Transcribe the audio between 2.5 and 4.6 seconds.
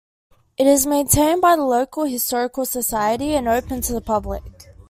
society, and open to the public.